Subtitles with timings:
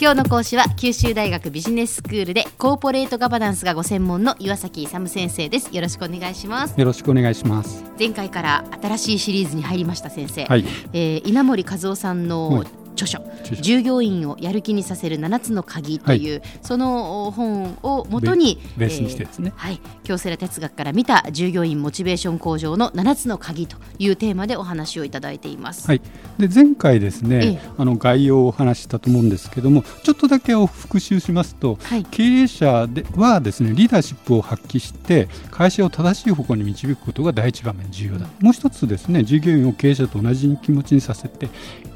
[0.00, 5.74] 今日の講師は九州大学ビジネススクールでコーポレートガバナンスがご専門の岩崎勇先生です。
[5.74, 6.78] よろしくお願いします。
[6.78, 7.84] よろしくお願いします。
[7.96, 12.64] 前回から新しいシリーズに入りました先生、はい、えー、稲森和夫さんの
[12.94, 13.20] 著書。
[13.60, 25.88] 従業員をやる気にさせる7つの鍵という、はい、その本をもとにベースにしてですね、えー、はい、京セラ哲学から見た従業員モチベーション向上の7つの鍵というテーマでお話をいただいています。
[25.88, 26.00] はい、
[26.38, 38.26] で前回ですね、えあの概要をお話したと思うんですけどもちょっとだけを復習しますと、はい、経営者ではですねリーダーシップを発揮して会社を正しい方向に導くことが第一番目に重要だ。
[38.40, 41.48] もう一つですね従業員を経営者と同じ気持ちにさせて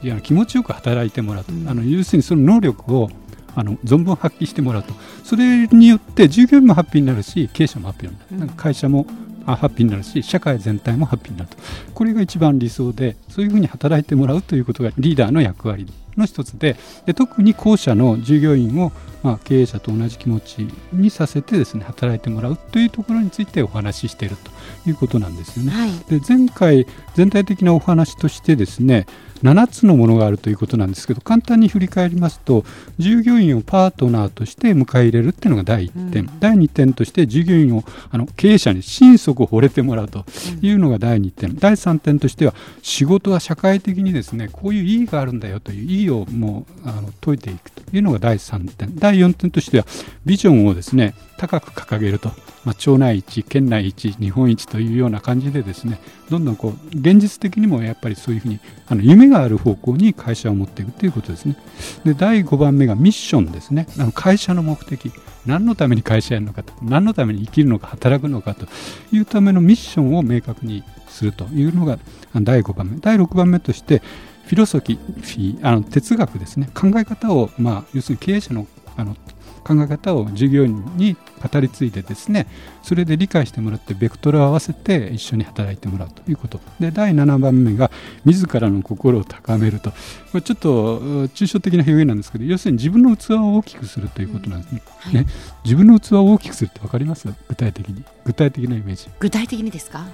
[0.02, 3.10] いや気持ちよく働いてもらうと、うん、あの要するにその能力を
[3.55, 4.95] あの存分発揮してもらうと。
[5.24, 9.06] それによって従業員もハッピーになるし経営者もハッピーになる、うん、会社も
[9.45, 11.56] ハッピーになるし社会全体もハッピーになると。
[11.95, 15.87] これが一番理想でそういうふうに働いてもらうということがリーダーの役割
[16.19, 24.51] の一つでで特に後者の従業員をまあ、経営者と同じ気持ちにさせてですね働いてもらうというところについてお話ししていると
[24.88, 25.73] いうことなんですよね。
[25.73, 29.07] はい、で前回全体的なお話としてですね
[29.43, 32.65] 7つのものがあるということなんですけど簡単に振り返りますと
[32.99, 40.25] 従業員をパートナーとして迎え入れるっていうのが第1点、うん、第2点として従業員をあの経営者に心底惚れてもらうと
[40.60, 48.96] いうのが第2点、うん、第3点としては仕事は社会的にですねこういう意義があるんだよという意義をもうあの解いていくというのが第3点。
[48.96, 49.87] 第4点としては
[50.24, 52.28] ビジョンをですね高く掲げると、
[52.64, 61.56] まあ、町内一県内一日本一というような感じでですねどんどんこう現実的にもやっぱりそういうふうにあの夢がある方向に会社を持っていくということですね。
[62.04, 63.86] で第5番目がミッションですね。
[63.98, 65.12] あの会社の目的。
[65.47, 66.75] 何のために会社やるのかと。
[66.82, 68.66] 何のために生きるのか働くのかと。
[69.12, 71.98] いうためのミッションを明確にするというのが
[72.34, 72.98] 第5番目。
[72.98, 74.03] 第6番目として
[74.49, 76.71] フィロソフィーあの哲学ですね。
[76.75, 78.66] 考え方を、まあ、要するに経営者の
[78.97, 79.15] あの
[79.62, 81.15] 考え方を従業員に
[81.53, 82.47] 語り継いでですね
[82.82, 86.59] それで理解してもらってベクトルを合わせて一緒に働いてもらうということ。
[86.81, 87.91] で第7番目が
[88.25, 89.91] 自らの心を高めると。
[89.91, 89.97] こ
[90.34, 94.82] れちょっと抽象的な表現なんですけど要するに自分の器を大きくするということなんですね。
[95.00, 95.26] はい、ね。
[95.65, 97.28] 自分の器を大きくするって分かります？
[97.48, 98.04] 具体的に。
[98.25, 99.09] 具体的なイメージ。
[99.20, 100.06] 具体的にですか、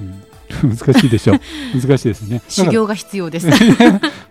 [0.63, 1.35] うん、 難しいでしょ。
[1.35, 1.41] う
[1.81, 2.43] 難しいですね。
[2.49, 3.49] 修行が必要です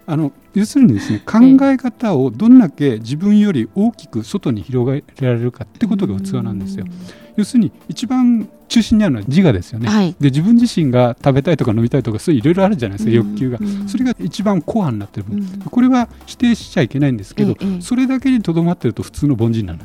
[0.06, 6.86] あの要するにですね考え方をどんだけ自分より大きく外に広げられるかってことが器なんですよ。
[7.36, 19.80] 要するに一番中心にあるのは自我ですよね、はい、で自分自身が食べたいとか飲みたいとかそういういろいろあるじゃないですか、欲求が、それが一番コアになってる分、これは否定しちゃいけないんですけど、それだけにとどまってると普通の凡人なの、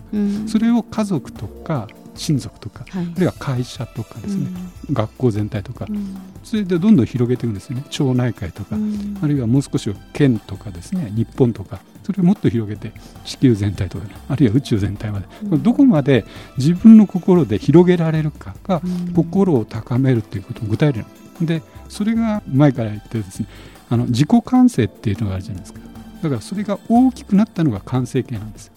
[0.48, 4.48] それを家族とか親族とか、はい、あるいは会社とかですね、
[4.88, 7.84] うん、学校全体とか、うん、それでどんどん広げていくんですね。
[7.90, 12.92] 町内会とか、うん、あるいはもう少し県とかですね日本とかそれをもっと広げて
[13.24, 15.26] 地球全体とか、ね、あるいは宇宙全体まで、
[15.58, 16.24] どこまで
[16.56, 18.80] 自分の心で広げられるかが、
[19.14, 21.04] 心を高めるということを具体例
[21.42, 23.48] でそれが前から言ってですね
[23.90, 25.80] あの自己完成っていうのがあるじゃないですか。
[26.22, 28.72] だからそれが大きくなったのが完成形なんです。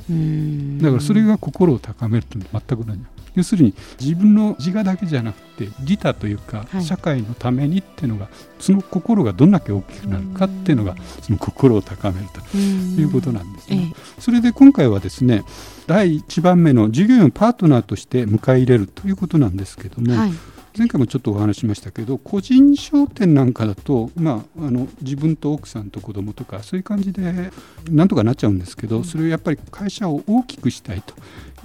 [0.81, 3.00] だからそれが心を高めるというのは全く同じ
[3.36, 13.94] 要するに自分の自我だけじゃなくて利他というか、社会のためにっていうのがその心がどんだけ大きくなるかっていうのがその心を高めるということなんですね。
[14.20, 15.44] それで今回はですね
[15.88, 20.31] 第1番目の従業員をパートナーとして迎え入れるということなんですけども、はい
[20.78, 27.52] 前回もちょっとお話しましたけど個人商店なんかだと、まあ、あの自分と奥さんと子供とかそういう感じで
[27.90, 31.14] なんとかなっちゃうんですけどそれをやっぱり会社を大きくしたいと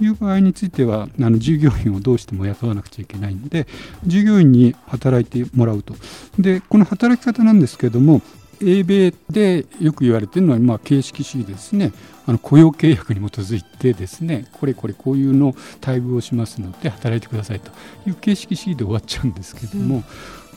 [0.03, 3.65] いう場合についてはあの従業員をどうしても雇わなくちゃいけないので
[4.05, 5.95] 従業員に働いてもらうと。
[6.37, 8.21] でこの働き方なんですけども
[8.61, 11.91] 英米でよく言われているのは、まあ、形式主義ですね。
[12.25, 17.71] あの雇用契約に基づいてですねこれこれこういうの待遇をしますので働いてくださいと
[18.05, 20.03] いう形式主義で終わっちゃうんですけども、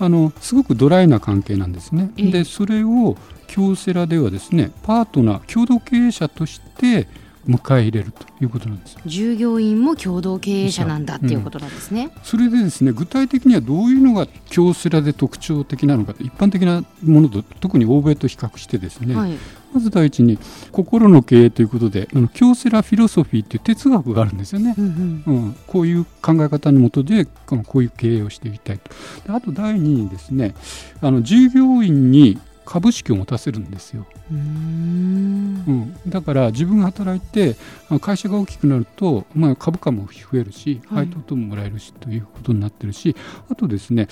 [0.00, 2.10] うん、あのすごくドライな関係なんですね。
[2.16, 3.16] でそれを
[3.46, 7.06] 京セラではですねパートナー共同経営者として
[7.48, 8.96] 迎え入れるということなんです。
[9.06, 19.32] 従業員も共同経営者なんだっていうことなんですね、うん、それでですね具体的にはどういうのが京セラで特徴的なのか一般的なものと特に欧米と比較してですね、はい、
[19.72, 20.38] まず第一に
[20.72, 29.34] 心の経営ということであの京セラフィロソフィーという哲学があるんですよね、うんうん、うん、こういう考え方のもとでこういう経営をしていきたいと。
[29.34, 30.54] あと第二にですね
[31.00, 34.06] あの従業員に株式を持たせるんですよ。
[34.30, 37.56] うん、だから自分が働いて
[38.00, 43.16] 会社が大きくなると、まあ、株価も増えるし配当等ももらえるしということになってるし、
[43.50, 44.08] あとですね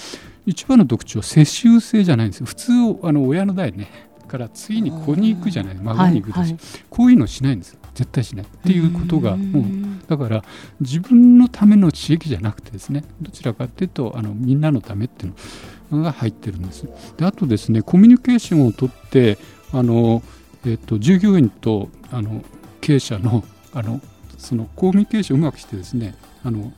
[0.46, 2.46] 一番の特徴は世襲制じゃないんですよ。
[2.46, 2.72] 普通
[3.02, 3.90] あの親の代ね
[4.26, 6.58] から次に子に行くじゃない孫に行くでしょ、はいはい、
[6.90, 8.46] こういうのしないんです絶対しない。
[8.46, 9.62] っていうことがもう
[10.08, 10.42] だから
[10.80, 16.86] 自分のための刺激じゃなくてですねどちらかというとあのみんなのためっていうのが入ってるんです。
[17.16, 19.38] であとですねコミュニケーションをとって
[19.72, 20.22] あの、
[20.66, 22.42] えっと、従業員とあの
[22.80, 23.44] 経営者の
[23.74, 24.00] あの
[24.38, 26.72] そのコミュニケーションをうまくしてですねあの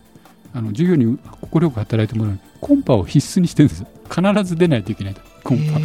[0.53, 1.19] あの従業員に
[1.51, 2.39] 快く働いてもらう。
[2.61, 3.87] コンパを必須にしてるんです。
[4.11, 5.81] 必ず出ないといけないコンパ。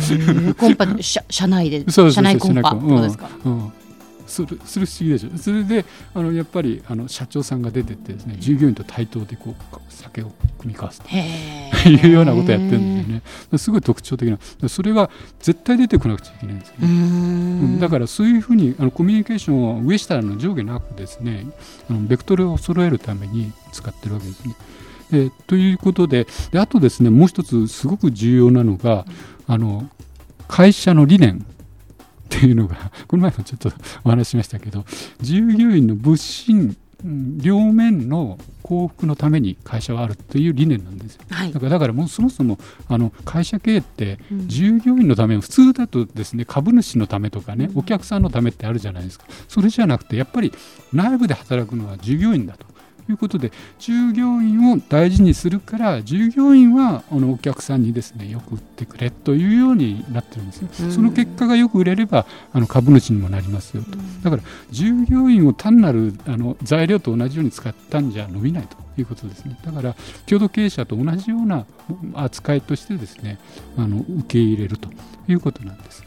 [0.60, 1.86] コンパ社社内で。
[1.92, 2.72] 社内コンパ。
[2.72, 3.74] そうですか、うん、
[4.28, 11.10] するする不思議でしょそれであのやっぱりあの社長さんが出てってですね従業員と対等でこう酒を組み交わすと。
[11.90, 13.16] いうようなことをやってるんですよ
[13.52, 13.58] ね。
[13.58, 14.70] すごい特徴的な。
[14.70, 17.80] それは絶対出てこなくちゃいけないんですよね。
[17.80, 21.48] だからそういうふうにあのコミュニケーションを上下の上下なくですね
[21.90, 24.56] あのベクトルを揃えるために使ってるわけですね。
[25.12, 29.06] えということでであとですねもう一つすごく重要なのが
[29.48, 29.88] あの
[30.48, 31.46] 会社の理念
[32.38, 33.72] っていうのが この前もちょっと
[34.04, 34.86] お話ししましたけど
[35.22, 44.18] 従業員の物心両面の幸福のために会社はあるという理念なんですよ、はい、だからだからもうそもそもあの会社経営って
[44.48, 49.26] 従業員のため、うん、普通だとですね株主のためとかね、お客さんのためってあるじゃないですか。
[49.48, 50.52] それじゃなくてやっぱり
[50.94, 52.66] 内部で働くのは従業員だと
[53.10, 63.92] いうことで従業員を大事にするから従業員はあのお客さんにですねよく売ってくれというようになってるんですね、その結果がよく売れればあの株主にもなりますよと、
[64.24, 69.58] だから従業員を単なるあの材料と同じように使ったんじゃ伸びないということですね。
[69.64, 71.66] だから共同経営者と同じような
[72.14, 73.38] 扱いとしてですね
[73.78, 74.90] あの受け入れると
[75.28, 76.04] いうことなんです。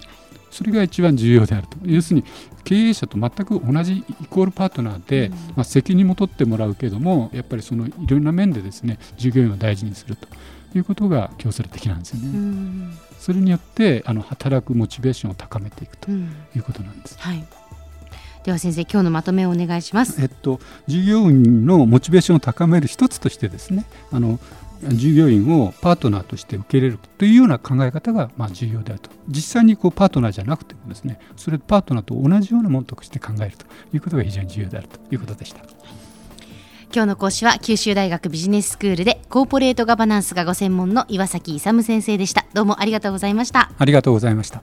[0.51, 2.25] それが一番重要であると要するに
[2.65, 10.29] 経営者と全く同じイコールパートナーで、まあ、責任も取ってもらうけどもやっぱりそのいろんな面でですね従業員を大事にすると
[10.77, 12.93] いうことが強制的なんですよね。
[13.19, 16.15] それによってあの働くモチベーションを高めていくとい
[16.57, 17.19] うことなんです。
[17.19, 17.45] はい
[18.45, 20.23] では先生今日のまとめをお願いします。
[20.23, 24.39] えっと従業員のモチベーションを高める一つとしてですねあの
[24.83, 29.11] 従業員をパートナーとして受け入れるというような考え方がまあ重要であると。
[29.29, 35.61] 実際にこうパートナーじゃなくてもですねそれパートナーと同じようなものとして考えるということが非常に重要であるということでした。
[36.91, 42.47] 今日の講師は九州大学ビジネススクールでコーポレートガバナンスがご専門の岩崎勇先生でした。
[42.55, 43.71] どうもありがとうございました。
[43.79, 44.63] ありがとうございました